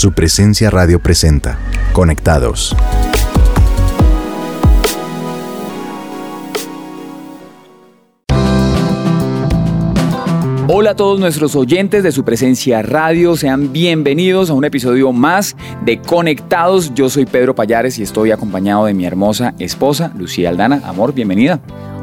[0.00, 1.58] Su presencia radio presenta.
[1.92, 2.74] Conectados.
[10.68, 15.54] Hola a todos nuestros oyentes de su presencia radio, sean bienvenidos a un episodio más
[15.84, 16.94] de Conectados.
[16.94, 20.80] Yo soy Pedro Payares y estoy acompañado de mi hermosa esposa, Lucía Aldana.
[20.86, 21.60] Amor, bienvenida.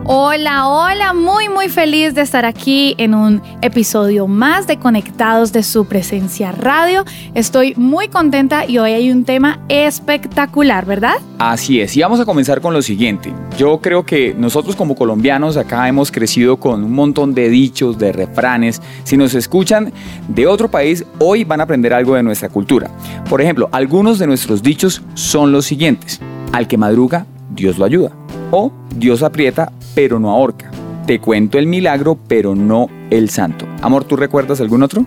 [0.10, 5.64] Hola, hola, muy muy feliz de estar aquí en un episodio más de Conectados de
[5.64, 7.04] su presencia radio.
[7.34, 11.16] Estoy muy contenta y hoy hay un tema espectacular, ¿verdad?
[11.39, 13.33] Así es, y vamos a comenzar con lo siguiente.
[13.57, 18.14] Yo creo que nosotros como colombianos acá hemos crecido con un montón de dichos, de
[18.14, 18.82] refranes.
[19.04, 19.92] Si nos escuchan
[20.30, 22.89] de otro país, hoy van a aprender algo de nuestra cultura.
[23.30, 26.21] Por ejemplo, algunos de nuestros dichos son los siguientes.
[26.54, 28.11] Al que madruga, Dios lo ayuda.
[28.52, 30.69] O Dios aprieta, pero no ahorca.
[31.07, 33.66] Te cuento el milagro, pero no el santo.
[33.81, 35.03] Amor, ¿tú recuerdas algún otro?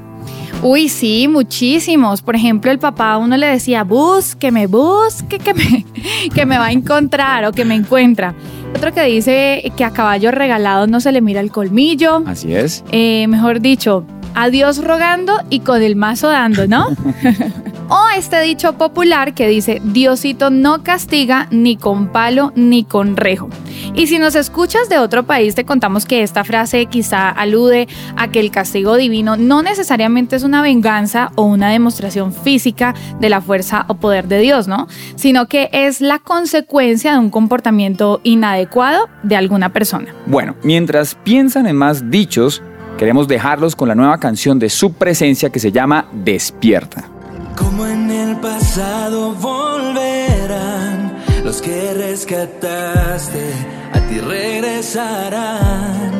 [0.64, 2.22] Uy, sí, muchísimos.
[2.22, 5.86] Por ejemplo, el papá a uno le decía, búsqueme, busque, que me,
[6.34, 8.34] que me va a encontrar o que me encuentra.
[8.74, 12.24] Otro que dice que a caballo regalado no se le mira el colmillo.
[12.26, 12.82] Así es.
[12.90, 16.88] Eh, mejor dicho, a Dios rogando y con el mazo dando, ¿no?
[17.88, 23.48] o este dicho popular que dice, Diosito no castiga ni con palo ni con rejo.
[23.94, 28.28] Y si nos escuchas de otro país, te contamos que esta frase quizá alude a
[28.28, 33.40] que el castigo divino no necesariamente es una venganza o una demostración física de la
[33.40, 34.86] fuerza o poder de Dios, ¿no?
[35.16, 40.14] Sino que es la consecuencia de un comportamiento inadecuado de alguna persona.
[40.26, 42.62] Bueno, mientras piensan en más dichos,
[43.00, 47.08] queremos dejarlos con la nueva canción de su presencia que se llama Despierta.
[47.56, 53.40] Como en el pasado volverán los que rescataste,
[53.94, 56.10] a ti regresarán.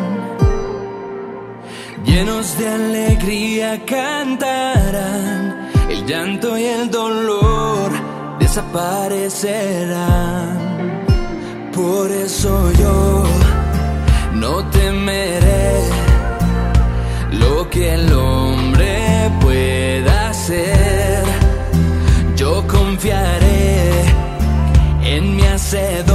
[2.07, 7.93] Llenos de alegría cantarán, el llanto y el dolor
[8.39, 11.05] desaparecerán.
[11.75, 13.25] Por eso yo
[14.33, 16.10] no temeré
[17.81, 21.25] que el hombre pueda hacer.
[22.37, 24.05] Yo confiaré
[25.03, 26.10] en mi hacedor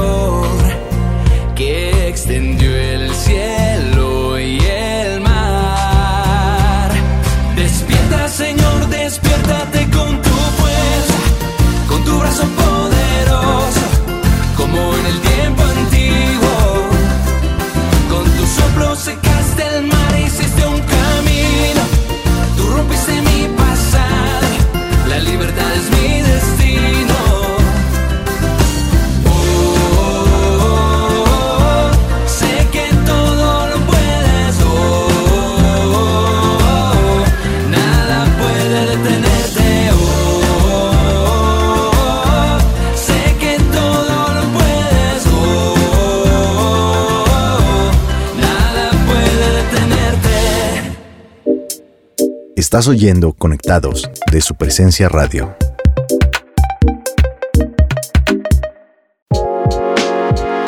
[52.75, 55.55] Estás oyendo Conectados de su presencia radio.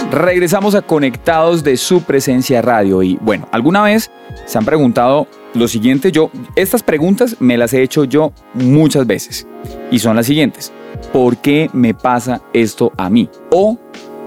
[0.09, 4.09] Regresamos a Conectados de su presencia radio y bueno, alguna vez
[4.46, 9.46] se han preguntado lo siguiente, yo estas preguntas me las he hecho yo muchas veces
[9.91, 10.72] y son las siguientes.
[11.12, 13.29] ¿Por qué me pasa esto a mí?
[13.51, 13.78] O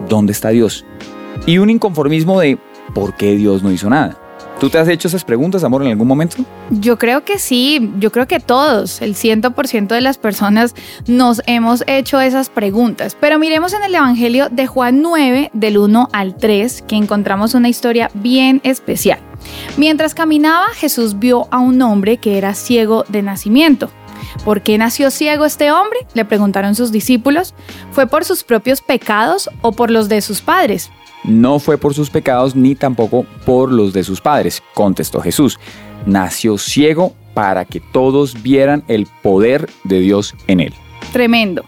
[0.07, 0.85] ¿dónde está Dios?
[1.47, 2.59] Y un inconformismo de
[2.95, 4.19] ¿por qué Dios no hizo nada?
[4.61, 6.37] ¿Tú te has hecho esas preguntas, amor, en algún momento?
[6.69, 10.75] Yo creo que sí, yo creo que todos, el 100% de las personas
[11.07, 13.17] nos hemos hecho esas preguntas.
[13.19, 17.71] Pero miremos en el Evangelio de Juan 9, del 1 al 3, que encontramos una
[17.71, 19.21] historia bien especial.
[19.79, 23.91] Mientras caminaba, Jesús vio a un hombre que era ciego de nacimiento.
[24.45, 26.01] ¿Por qué nació ciego este hombre?
[26.13, 27.55] Le preguntaron sus discípulos.
[27.93, 30.91] ¿Fue por sus propios pecados o por los de sus padres?
[31.25, 35.59] No fue por sus pecados ni tampoco por los de sus padres, contestó Jesús.
[36.07, 40.75] Nació ciego para que todos vieran el poder de Dios en él.
[41.13, 41.65] Tremendo.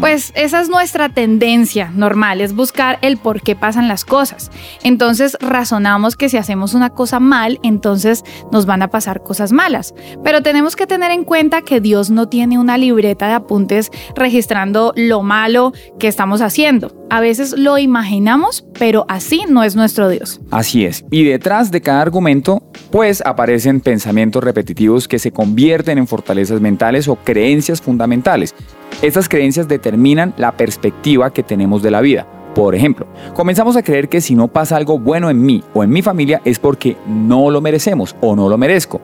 [0.00, 4.50] Pues esa es nuestra tendencia normal, es buscar el por qué pasan las cosas.
[4.82, 9.94] Entonces razonamos que si hacemos una cosa mal, entonces nos van a pasar cosas malas.
[10.22, 14.92] Pero tenemos que tener en cuenta que Dios no tiene una libreta de apuntes registrando
[14.96, 16.92] lo malo que estamos haciendo.
[17.10, 20.40] A veces lo imaginamos, pero así no es nuestro Dios.
[20.50, 21.04] Así es.
[21.10, 22.62] Y detrás de cada argumento,
[22.94, 28.54] pues aparecen pensamientos repetitivos que se convierten en fortalezas mentales o creencias fundamentales.
[29.02, 32.24] Estas creencias determinan la perspectiva que tenemos de la vida.
[32.54, 35.90] Por ejemplo, comenzamos a creer que si no pasa algo bueno en mí o en
[35.90, 39.00] mi familia es porque no lo merecemos o no lo merezco.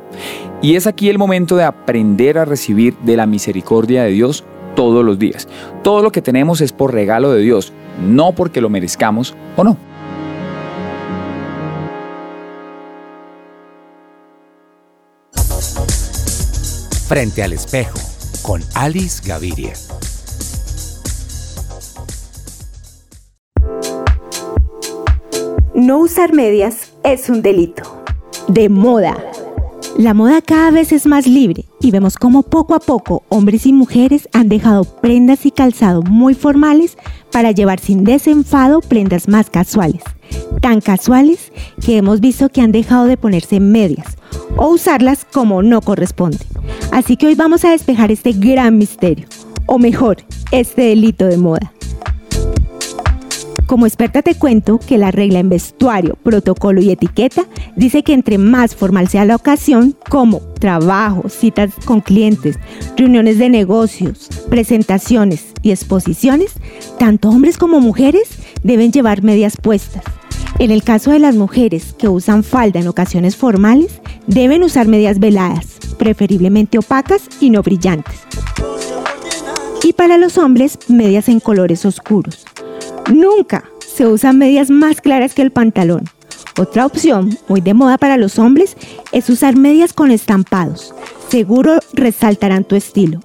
[0.62, 4.44] Y es aquí el momento de aprender a recibir de la misericordia de Dios
[4.76, 5.48] todos los días.
[5.82, 7.72] Todo lo que tenemos es por regalo de Dios,
[8.06, 9.89] no porque lo merezcamos o no.
[17.10, 17.98] Frente al espejo,
[18.42, 19.72] con Alice Gaviria.
[25.74, 27.82] No usar medias es un delito.
[28.46, 29.16] De moda.
[29.98, 33.72] La moda cada vez es más libre y vemos cómo poco a poco hombres y
[33.72, 36.96] mujeres han dejado prendas y calzado muy formales
[37.32, 40.04] para llevar sin desenfado prendas más casuales.
[40.60, 41.50] Tan casuales
[41.84, 44.16] que hemos visto que han dejado de ponerse medias
[44.56, 46.38] o usarlas como no corresponde.
[46.92, 49.26] Así que hoy vamos a despejar este gran misterio,
[49.66, 50.18] o mejor,
[50.50, 51.72] este delito de moda.
[53.66, 57.44] Como experta te cuento que la regla en vestuario, protocolo y etiqueta
[57.76, 62.58] dice que entre más formal sea la ocasión, como trabajo, citas con clientes,
[62.96, 66.54] reuniones de negocios, presentaciones y exposiciones,
[66.98, 70.02] tanto hombres como mujeres deben llevar medias puestas.
[70.58, 75.20] En el caso de las mujeres que usan falda en ocasiones formales, deben usar medias
[75.20, 78.20] veladas, preferiblemente opacas y no brillantes.
[79.82, 82.44] Y para los hombres, medias en colores oscuros.
[83.12, 86.04] Nunca se usan medias más claras que el pantalón.
[86.58, 88.76] Otra opción, muy de moda para los hombres,
[89.12, 90.94] es usar medias con estampados.
[91.28, 93.20] Seguro resaltarán tu estilo.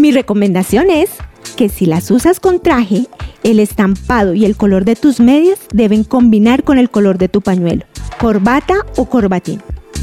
[0.00, 1.10] Mi recomendación es
[1.56, 3.06] que si las usas con traje,
[3.42, 7.42] el estampado y el color de tus medias deben combinar con el color de tu
[7.42, 7.84] pañuelo,
[8.18, 9.62] corbata o corbatín.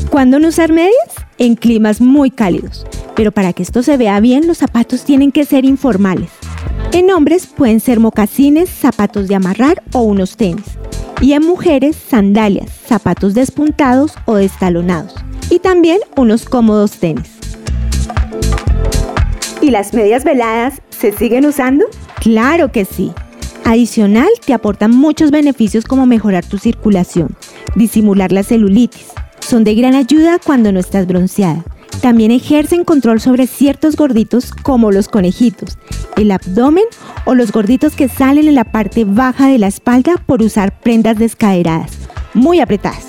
[0.09, 0.93] ¿Cuándo no usar medias?
[1.37, 2.85] En climas muy cálidos.
[3.15, 6.29] Pero para que esto se vea bien, los zapatos tienen que ser informales.
[6.91, 10.65] En hombres pueden ser mocasines, zapatos de amarrar o unos tenis.
[11.21, 15.15] Y en mujeres, sandalias, zapatos despuntados o destalonados.
[15.49, 17.29] Y también unos cómodos tenis.
[19.61, 21.85] ¿Y las medias veladas se siguen usando?
[22.19, 23.11] Claro que sí.
[23.63, 27.35] Adicional, te aportan muchos beneficios como mejorar tu circulación,
[27.75, 29.07] disimular la celulitis.
[29.51, 31.65] Son de gran ayuda cuando no estás bronceada
[31.99, 35.77] también ejercen control sobre ciertos gorditos como los conejitos,
[36.15, 36.85] el abdomen
[37.25, 41.19] o los gorditos que salen en la parte baja de la espalda por usar prendas
[41.19, 41.91] descaderadas,
[42.33, 43.07] muy apretadas.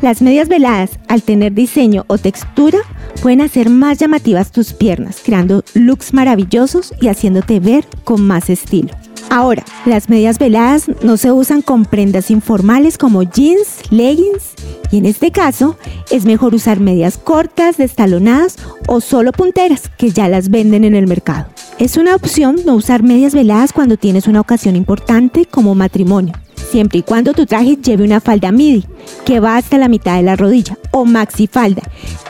[0.00, 2.78] Las medias veladas, al tener diseño o textura,
[3.22, 8.90] pueden hacer más llamativas tus piernas, creando looks maravillosos y haciéndote ver con más estilo.
[9.30, 14.54] Ahora, las medias veladas no se usan con prendas informales como jeans, leggings
[14.90, 15.76] y en este caso
[16.10, 18.56] es mejor usar medias cortas, destalonadas
[18.86, 21.46] o solo punteras que ya las venden en el mercado.
[21.78, 26.34] Es una opción no usar medias veladas cuando tienes una ocasión importante como matrimonio,
[26.70, 28.86] siempre y cuando tu traje lleve una falda midi
[29.24, 31.82] que va hasta la mitad de la rodilla o maxi falda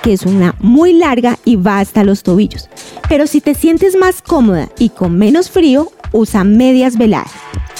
[0.02, 2.69] que es una muy larga y va hasta los tobillos.
[3.08, 7.32] Pero si te sientes más cómoda y con menos frío, usa medias veladas.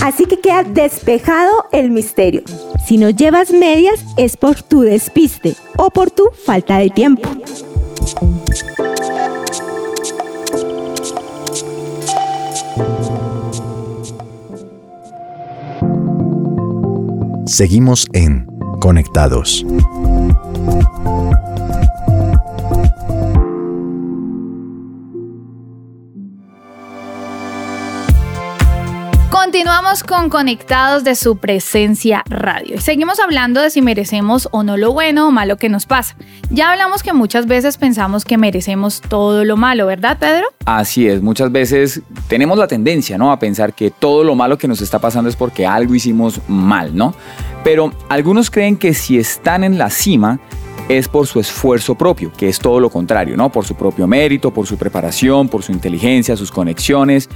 [0.03, 2.43] Así que queda despejado el misterio.
[2.87, 7.29] Si no llevas medias es por tu despiste o por tu falta de tiempo.
[17.47, 18.47] Seguimos en
[18.81, 19.65] Conectados.
[29.87, 34.93] Con Conectados de su presencia radio y seguimos hablando de si merecemos o no lo
[34.93, 36.17] bueno o malo que nos pasa.
[36.51, 40.49] Ya hablamos que muchas veces pensamos que merecemos todo lo malo, ¿verdad, Pedro?
[40.65, 43.31] Así es, muchas veces tenemos la tendencia, ¿no?
[43.31, 46.95] A pensar que todo lo malo que nos está pasando es porque algo hicimos mal,
[46.95, 47.15] ¿no?
[47.63, 50.41] Pero algunos creen que si están en la cima
[50.89, 53.53] es por su esfuerzo propio, que es todo lo contrario, ¿no?
[53.53, 57.29] Por su propio mérito, por su preparación, por su inteligencia, sus conexiones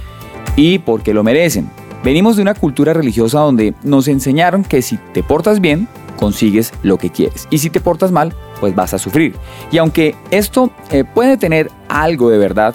[0.57, 1.80] y porque lo merecen.
[2.03, 6.97] Venimos de una cultura religiosa donde nos enseñaron que si te portas bien, consigues lo
[6.97, 7.47] que quieres.
[7.51, 9.35] Y si te portas mal, pues vas a sufrir.
[9.71, 12.73] Y aunque esto eh, puede tener algo de verdad,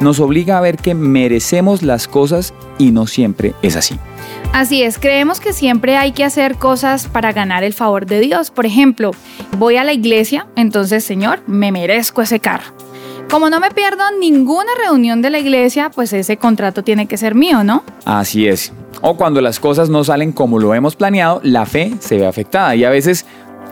[0.00, 3.98] nos obliga a ver que merecemos las cosas y no siempre es así.
[4.52, 8.50] Así es, creemos que siempre hay que hacer cosas para ganar el favor de Dios.
[8.50, 9.12] Por ejemplo,
[9.58, 12.74] voy a la iglesia, entonces Señor, me merezco ese carro.
[13.30, 17.34] Como no me pierdo ninguna reunión de la iglesia, pues ese contrato tiene que ser
[17.34, 17.82] mío, ¿no?
[18.04, 18.72] Así es.
[19.02, 22.76] O cuando las cosas no salen como lo hemos planeado, la fe se ve afectada
[22.76, 23.26] y a veces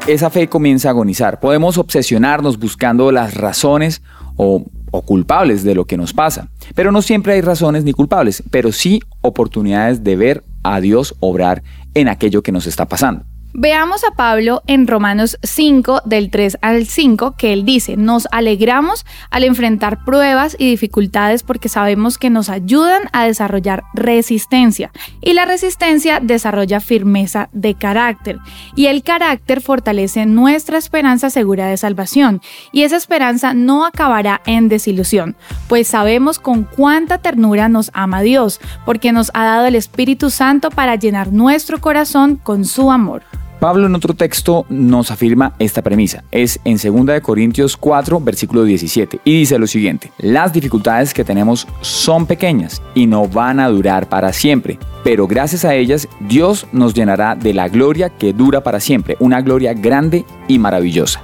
[0.09, 1.39] esa fe comienza a agonizar.
[1.39, 4.03] Podemos obsesionarnos buscando las razones
[4.37, 6.49] o, o culpables de lo que nos pasa.
[6.75, 11.63] Pero no siempre hay razones ni culpables, pero sí oportunidades de ver a Dios obrar
[11.95, 13.25] en aquello que nos está pasando.
[13.57, 19.07] Veamos a Pablo en Romanos 5, del 3 al 5, que él dice, nos alegramos
[19.31, 25.45] al enfrentar pruebas y dificultades porque sabemos que nos ayudan a desarrollar resistencia y la
[25.45, 28.41] resistencia desarrolla firmeza de carácter
[28.75, 32.43] y el carácter fortalece nuestra esperanza segura de salvación
[32.73, 35.37] y esa esperanza no acabará en desilusión,
[35.69, 40.71] pues sabemos con cuánta ternura nos ama Dios, porque nos ha dado el Espíritu Santo
[40.71, 43.23] para llenar nuestro corazón con su amor.
[43.61, 46.25] Pablo en otro texto nos afirma esta premisa.
[46.31, 51.67] Es en 2 Corintios 4, versículo 17, y dice lo siguiente, las dificultades que tenemos
[51.81, 56.95] son pequeñas y no van a durar para siempre, pero gracias a ellas Dios nos
[56.95, 61.23] llenará de la gloria que dura para siempre, una gloria grande y maravillosa.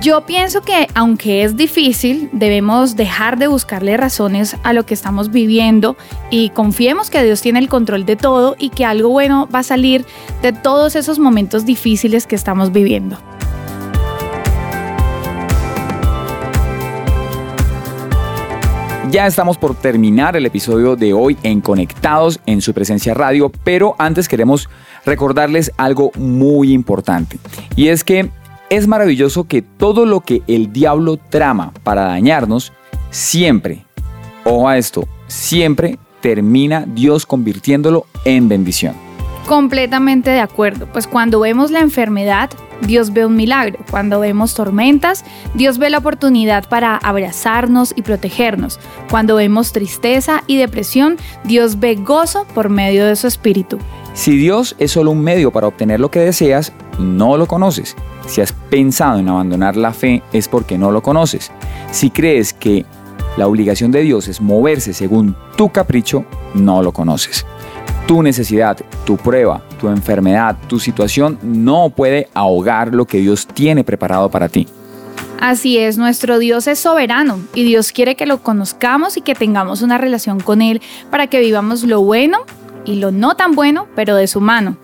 [0.00, 5.30] Yo pienso que aunque es difícil, debemos dejar de buscarle razones a lo que estamos
[5.30, 5.96] viviendo
[6.30, 9.62] y confiemos que Dios tiene el control de todo y que algo bueno va a
[9.62, 10.06] salir
[10.40, 13.18] de todos esos momentos difíciles que estamos viviendo.
[19.10, 23.96] Ya estamos por terminar el episodio de hoy en Conectados en su presencia radio, pero
[23.98, 24.68] antes queremos
[25.04, 27.38] recordarles algo muy importante
[27.74, 28.30] y es que
[28.70, 32.72] es maravilloso que todo lo que el diablo trama para dañarnos,
[33.10, 33.84] siempre,
[34.44, 38.94] ojo a esto, siempre termina Dios convirtiéndolo en bendición.
[39.46, 42.50] Completamente de acuerdo, pues cuando vemos la enfermedad,
[42.82, 43.78] Dios ve un milagro.
[43.90, 45.24] Cuando vemos tormentas,
[45.54, 48.78] Dios ve la oportunidad para abrazarnos y protegernos.
[49.10, 53.78] Cuando vemos tristeza y depresión, Dios ve gozo por medio de su espíritu.
[54.14, 57.96] Si Dios es solo un medio para obtener lo que deseas, no lo conoces.
[58.26, 61.50] Si has pensado en abandonar la fe es porque no lo conoces.
[61.90, 62.84] Si crees que
[63.36, 66.24] la obligación de Dios es moverse según tu capricho,
[66.54, 67.46] no lo conoces.
[68.06, 73.84] Tu necesidad, tu prueba, tu enfermedad, tu situación no puede ahogar lo que Dios tiene
[73.84, 74.66] preparado para ti.
[75.40, 79.80] Así es, nuestro Dios es soberano y Dios quiere que lo conozcamos y que tengamos
[79.80, 82.40] una relación con Él para que vivamos lo bueno
[82.84, 84.76] y lo no tan bueno, pero de su mano.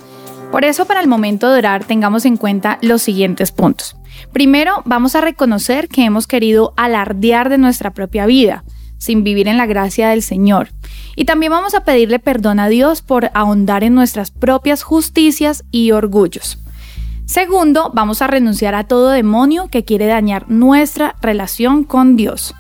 [0.53, 3.97] Por eso para el momento de orar tengamos en cuenta los siguientes puntos.
[4.33, 8.65] Primero, vamos a reconocer que hemos querido alardear de nuestra propia vida,
[8.99, 10.69] sin vivir en la gracia del Señor.
[11.17, 15.91] Y también vamos a pedirle perdón a Dios por ahondar en nuestras propias justicias y
[15.91, 16.59] orgullos.
[17.26, 22.55] Segundo, vamos a renunciar a todo demonio que quiere dañar nuestra relación con Dios.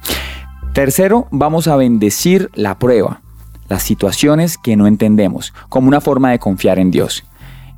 [0.72, 3.22] Tercero, vamos a bendecir la prueba,
[3.68, 7.24] las situaciones que no entendemos, como una forma de confiar en Dios.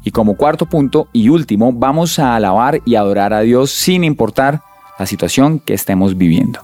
[0.05, 4.63] Y como cuarto punto y último, vamos a alabar y adorar a Dios sin importar
[4.99, 6.61] la situación que estemos viviendo.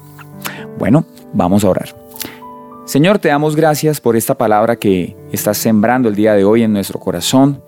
[0.78, 1.94] Bueno, vamos a orar.
[2.84, 6.72] Señor, te damos gracias por esta palabra que estás sembrando el día de hoy en
[6.72, 7.62] nuestro corazón.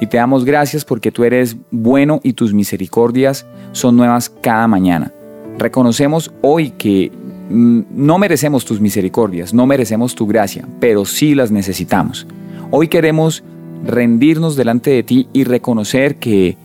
[0.00, 5.12] Y te damos gracias porque tú eres bueno y tus misericordias son nuevas cada mañana.
[5.58, 7.12] Reconocemos hoy que
[7.52, 12.26] no merecemos tus misericordias, no merecemos tu gracia, pero sí las necesitamos.
[12.70, 13.44] Hoy queremos
[13.84, 16.56] rendirnos delante de ti y reconocer que,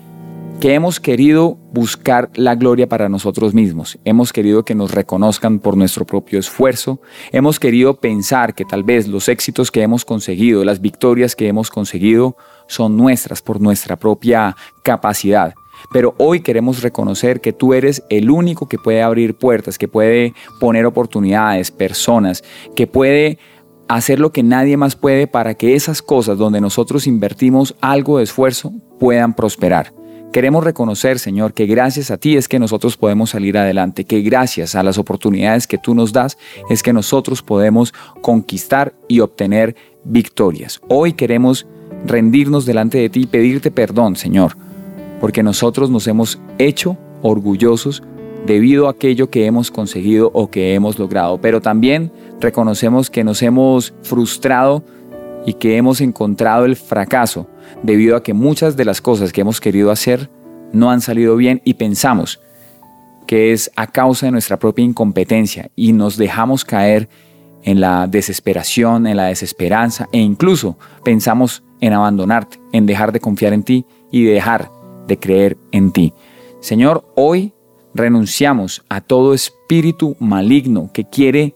[0.61, 3.99] que hemos querido buscar la gloria para nosotros mismos.
[4.05, 7.01] Hemos querido que nos reconozcan por nuestro propio esfuerzo.
[7.31, 11.69] Hemos querido pensar que tal vez los éxitos que hemos conseguido, las victorias que hemos
[11.69, 15.53] conseguido, son nuestras por nuestra propia capacidad.
[15.91, 20.33] Pero hoy queremos reconocer que tú eres el único que puede abrir puertas, que puede
[20.59, 22.43] poner oportunidades, personas,
[22.75, 23.39] que puede
[23.87, 28.25] hacer lo que nadie más puede para que esas cosas donde nosotros invertimos algo de
[28.25, 29.93] esfuerzo puedan prosperar.
[30.33, 34.75] Queremos reconocer, Señor, que gracias a ti es que nosotros podemos salir adelante, que gracias
[34.75, 36.37] a las oportunidades que tú nos das
[36.69, 40.81] es que nosotros podemos conquistar y obtener victorias.
[40.89, 41.65] Hoy queremos
[42.05, 44.57] rendirnos delante de ti y pedirte perdón, Señor,
[45.19, 48.03] porque nosotros nos hemos hecho orgullosos
[48.45, 53.41] debido a aquello que hemos conseguido o que hemos logrado, pero también reconocemos que nos
[53.41, 54.83] hemos frustrado
[55.45, 57.47] y que hemos encontrado el fracaso
[57.83, 60.29] debido a que muchas de las cosas que hemos querido hacer
[60.71, 62.39] no han salido bien y pensamos
[63.25, 67.09] que es a causa de nuestra propia incompetencia y nos dejamos caer
[67.63, 73.53] en la desesperación, en la desesperanza e incluso pensamos en abandonarte, en dejar de confiar
[73.53, 74.71] en ti y dejar
[75.07, 76.13] de creer en ti.
[76.59, 77.53] Señor, hoy
[77.93, 81.55] renunciamos a todo espíritu maligno que quiere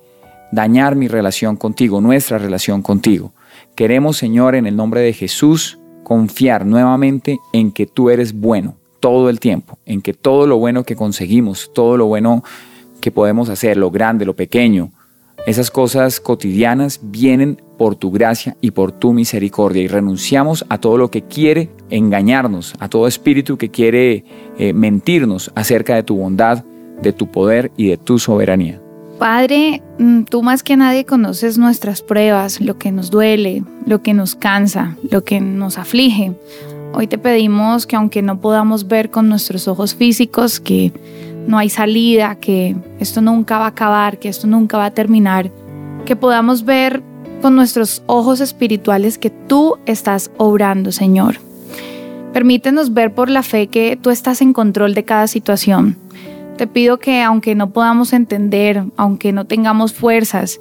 [0.51, 3.33] dañar mi relación contigo, nuestra relación contigo.
[3.75, 9.29] Queremos, Señor, en el nombre de Jesús, confiar nuevamente en que tú eres bueno todo
[9.29, 12.43] el tiempo, en que todo lo bueno que conseguimos, todo lo bueno
[12.99, 14.91] que podemos hacer, lo grande, lo pequeño,
[15.47, 20.97] esas cosas cotidianas vienen por tu gracia y por tu misericordia y renunciamos a todo
[20.97, 24.23] lo que quiere engañarnos, a todo espíritu que quiere
[24.59, 26.63] eh, mentirnos acerca de tu bondad,
[27.01, 28.79] de tu poder y de tu soberanía.
[29.17, 34.13] Padre, mm, tú más que nadie conoces nuestras pruebas, lo que nos duele, lo que
[34.13, 36.33] nos cansa, lo que nos aflige.
[36.93, 40.91] Hoy te pedimos que aunque no podamos ver con nuestros ojos físicos, que
[41.47, 45.51] no hay salida, que esto nunca va a acabar, que esto nunca va a terminar,
[46.05, 47.01] que podamos ver
[47.41, 51.37] con nuestros ojos espirituales que tú estás obrando, Señor.
[52.33, 55.97] Permítenos ver por la fe que tú estás en control de cada situación.
[56.57, 60.59] Te pido que aunque no podamos entender, aunque no tengamos fuerzas,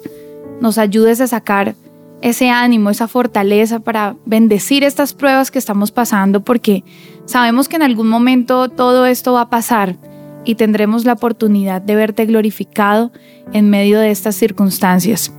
[0.59, 1.75] nos ayudes a sacar
[2.21, 6.83] ese ánimo, esa fortaleza para bendecir estas pruebas que estamos pasando, porque
[7.25, 9.97] sabemos que en algún momento todo esto va a pasar
[10.45, 13.11] y tendremos la oportunidad de verte glorificado
[13.53, 15.33] en medio de estas circunstancias.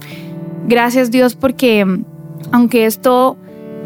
[0.66, 1.84] Gracias Dios porque
[2.50, 3.36] aunque esto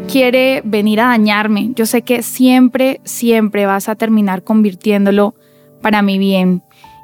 [0.07, 5.35] quiere venir a dañarme, yo sé que siempre, siempre vas a terminar convirtiéndolo
[5.81, 6.63] para mi bien.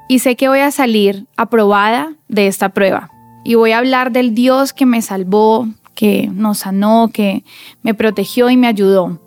[0.09, 3.09] Y sé que voy a salir aprobada de esta prueba.
[3.43, 7.43] Y voy a hablar del Dios que me salvó, que nos sanó, que
[7.81, 9.19] me protegió y me ayudó.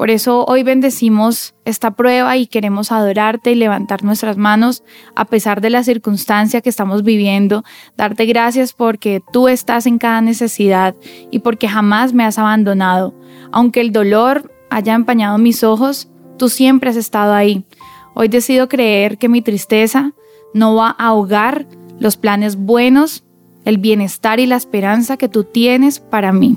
[0.00, 4.82] Por eso hoy bendecimos esta prueba y queremos adorarte y levantar nuestras manos
[5.14, 7.64] a pesar de la circunstancia que estamos viviendo,
[7.98, 10.94] darte gracias porque tú estás en cada necesidad
[11.30, 13.12] y porque jamás me has abandonado.
[13.52, 17.66] Aunque el dolor haya empañado mis ojos, tú siempre has estado ahí.
[18.14, 20.12] Hoy decido creer que mi tristeza
[20.54, 21.66] no va a ahogar
[21.98, 23.22] los planes buenos,
[23.66, 26.56] el bienestar y la esperanza que tú tienes para mí.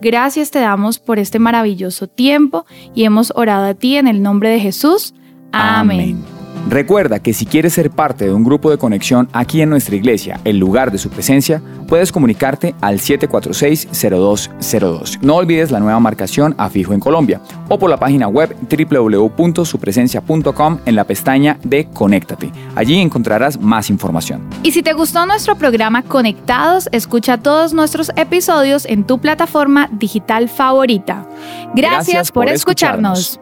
[0.00, 4.50] Gracias te damos por este maravilloso tiempo y hemos orado a ti en el nombre
[4.50, 5.14] de Jesús.
[5.52, 6.22] Amén.
[6.68, 10.40] Recuerda que si quieres ser parte de un grupo de conexión aquí en nuestra iglesia,
[10.44, 15.18] el lugar de su presencia, puedes comunicarte al 746-0202.
[15.20, 20.78] No olvides la nueva marcación a fijo en Colombia o por la página web www.supresencia.com
[20.86, 22.50] en la pestaña de Conéctate.
[22.74, 24.48] Allí encontrarás más información.
[24.62, 30.48] Y si te gustó nuestro programa Conectados, escucha todos nuestros episodios en tu plataforma digital
[30.48, 31.28] favorita.
[31.74, 33.38] Gracias, por, escucharnos.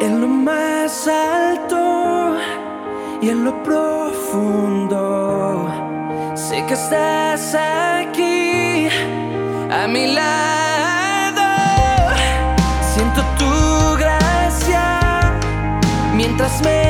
[0.00, 1.81] En lo más alto
[3.22, 4.90] y en lo profundo,
[6.34, 8.88] sé que estás aquí
[9.70, 11.42] a mi lado.
[12.92, 15.32] Siento tu gracia
[16.16, 16.81] mientras me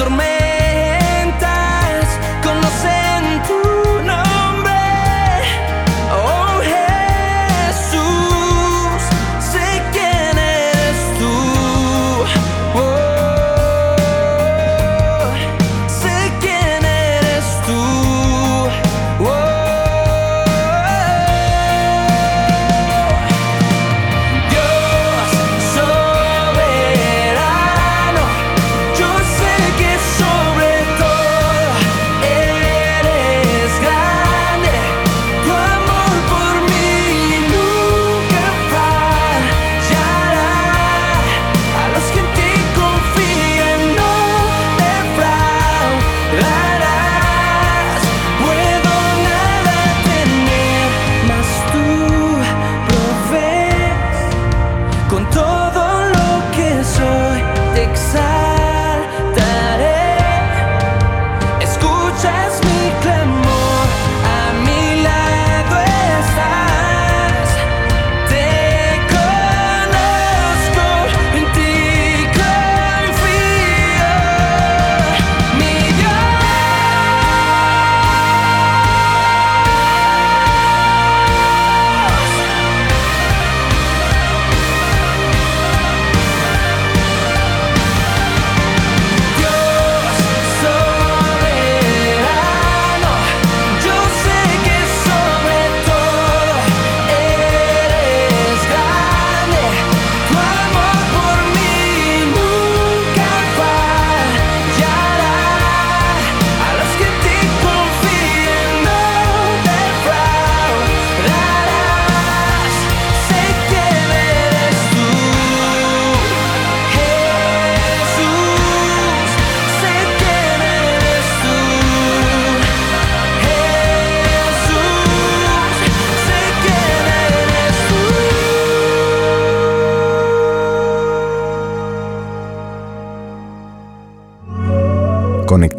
[0.00, 0.39] las